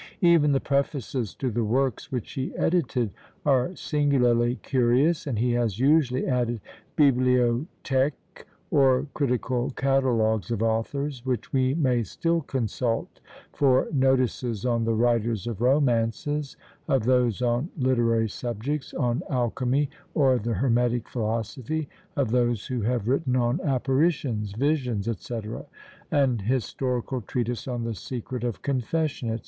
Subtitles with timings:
[0.23, 3.11] Even the prefaces to the works which he edited
[3.45, 6.59] are singularly curious, and he has usually added
[6.97, 8.15] bibliothèques,
[8.71, 13.19] or critical catalogues of authors, which we may still consult
[13.53, 16.57] for notices on the writers of romances
[16.87, 23.07] of those on literary subjects on alchymy, or the hermetic philosophy; of those who have
[23.07, 25.39] written on apparitions, visions, &c.
[26.09, 29.39] an historical treatise on the secret of confession, &c.